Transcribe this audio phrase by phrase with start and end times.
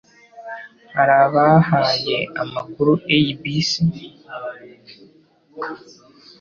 [0.95, 3.71] Hari abahaye amakuru ABC